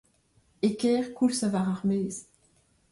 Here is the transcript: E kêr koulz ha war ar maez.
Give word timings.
E 0.67 0.69
kêr 0.79 1.05
koulz 1.17 1.39
ha 1.43 1.47
war 1.53 1.67
ar 1.73 1.81
maez. 1.87 2.17